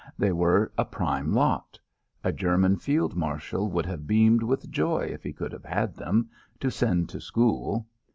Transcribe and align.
They 0.17 0.31
were 0.31 0.71
a 0.79 0.83
prime 0.83 1.31
lot. 1.31 1.77
A 2.23 2.33
German 2.33 2.77
Field 2.77 3.15
Marshal 3.15 3.69
would 3.69 3.85
have 3.85 4.07
beamed 4.07 4.41
with 4.41 4.71
joy 4.71 5.01
if 5.13 5.21
he 5.21 5.31
could 5.31 5.51
have 5.51 5.63
had 5.65 5.93
them 5.95 6.27
to 6.59 6.71
send 6.71 7.07
to 7.09 7.21
school. 7.21 7.85